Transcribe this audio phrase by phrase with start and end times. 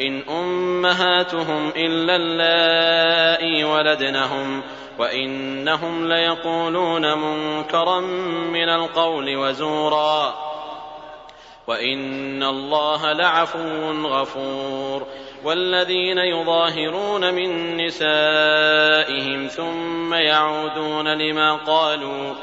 [0.00, 4.62] إن أمهاتهم إلا اللائي ولدنهم
[4.98, 8.00] وإنهم ليقولون منكرا
[8.50, 10.34] من القول وزورا
[11.66, 15.06] وإن الله لعفو غفور
[15.44, 22.34] والذين يظاهرون من نسائهم ثم يعودون لما قالوا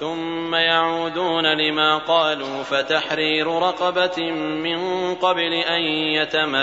[0.00, 6.58] ثم يعودون لما قالوا فتحرير رقبة من قبل أن يتماسا.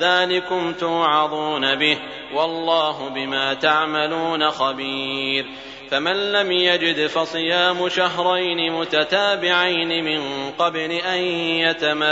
[0.00, 1.98] ذلكم توعظون به
[2.34, 5.46] والله بما تعملون خبير.
[5.90, 11.18] فمن لم يجد فصيام شهرين متتابعين من قبل أن
[11.58, 12.04] يتماسا.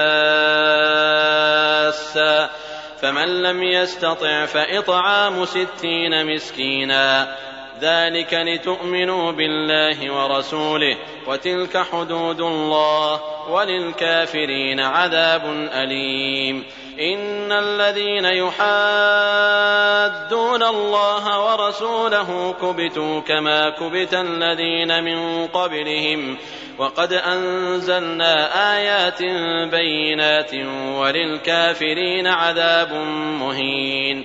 [3.02, 7.36] فمن لم يستطع فإطعام ستين مسكينا.
[7.82, 15.42] ذلك لتؤمنوا بالله ورسوله وتلك حدود الله وللكافرين عذاب
[15.74, 16.64] أليم.
[17.00, 18.62] إن الذين يحادون
[20.62, 26.36] الله ورسوله كبتوا كما كبت الذين من قبلهم.
[26.78, 28.34] وقد أنزلنا
[28.76, 29.22] آيات
[29.70, 30.54] بينات
[30.98, 32.92] وللكافرين عذاب
[33.40, 34.24] مهين.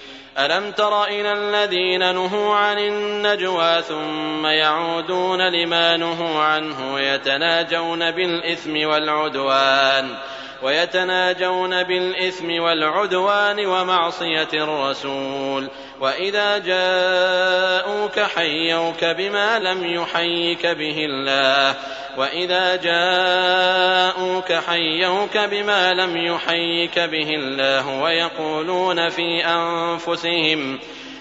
[0.39, 10.15] ألم تر إلى الذين نهوا عن النجوى ثم يعودون لما نهوا عنه ويتناجون بالإثم والعدوان
[10.63, 15.69] ويتناجون بالإثم والعدوان ومعصية الرسول.
[15.99, 21.75] وإذا جاءوك حيوك بما لم يحيك به الله.
[22.17, 30.79] وإذا جاءوك حيوك بما لم يحيك به الله ويقولون في أنفسهم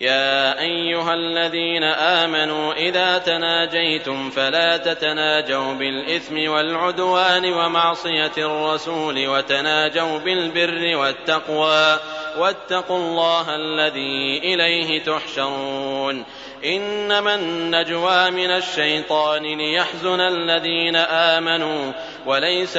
[0.00, 11.98] يا أيها الذين آمنوا إذا تناجيتم فلا تتناجوا بالإثم والعدوان ومعصية الرسول وتناجوا بالبر والتقوى
[12.38, 16.24] واتقوا الله الذي إليه تحشرون
[16.64, 21.92] إنما النجوى من الشيطان ليحزن الذين آمنوا
[22.26, 22.78] وليس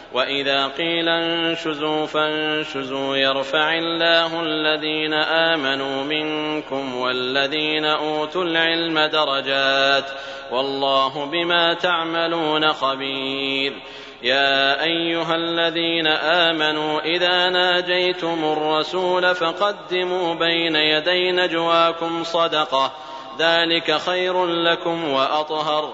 [0.13, 10.05] واذا قيل انشزوا فانشزوا يرفع الله الذين امنوا منكم والذين اوتوا العلم درجات
[10.51, 13.73] والله بما تعملون خبير
[14.23, 22.91] يا ايها الذين امنوا اذا ناجيتم الرسول فقدموا بين يدي نجواكم صدقه
[23.39, 25.93] ذلك خير لكم واطهر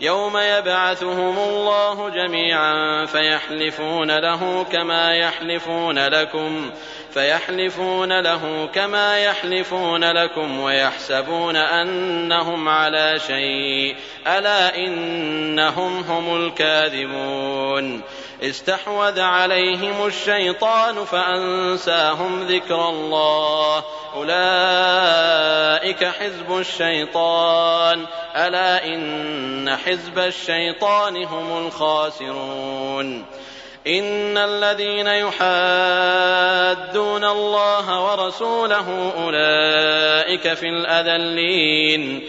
[0.00, 6.70] يوم يبعثهم الله جميعا فيحلفون له كما يحلفون لكم
[7.10, 13.96] فيحلفون له كما يحلفون لكم ويحسبون أنهم على شيء.
[14.26, 18.00] ألا إنهم هم الكاذبون.
[18.42, 23.84] استحوذ عليهم الشيطان فأنساهم ذكر الله.
[24.16, 28.06] أولئك حزب الشيطان.
[28.36, 33.24] ألا إن حزب الشيطان هم الخاسرون.
[33.86, 35.44] إن الذين يحادون
[37.24, 42.28] الله ورسوله أولئك في الأذلين.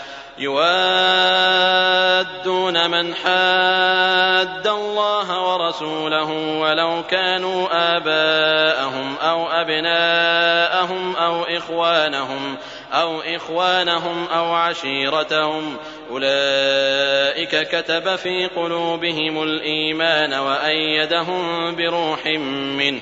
[0.41, 0.71] يوادون
[2.91, 7.67] من حاد الله ورسوله ولو كانوا
[7.97, 12.57] آباءهم أو أبناءهم أو إخوانهم
[12.93, 15.77] أو إخوانهم أو عشيرتهم.
[16.11, 22.25] أولئك كتب في قلوبهم الإيمان وأيدهم بروح
[22.77, 23.01] منه.